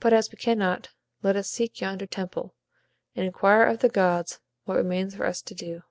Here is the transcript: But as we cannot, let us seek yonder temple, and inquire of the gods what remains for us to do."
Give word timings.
But 0.00 0.14
as 0.14 0.32
we 0.32 0.36
cannot, 0.38 0.88
let 1.22 1.36
us 1.36 1.50
seek 1.50 1.78
yonder 1.82 2.06
temple, 2.06 2.54
and 3.14 3.26
inquire 3.26 3.64
of 3.66 3.80
the 3.80 3.90
gods 3.90 4.40
what 4.64 4.76
remains 4.78 5.16
for 5.16 5.26
us 5.26 5.42
to 5.42 5.54
do." 5.54 5.82